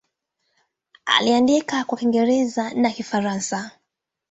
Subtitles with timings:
[1.05, 3.71] Aliandika kwa Kiingereza na Kifaransa.